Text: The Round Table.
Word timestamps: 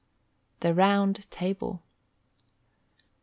The 0.61 0.73
Round 0.73 1.29
Table. 1.29 1.83